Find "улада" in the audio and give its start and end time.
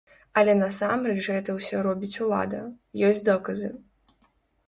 2.27-2.61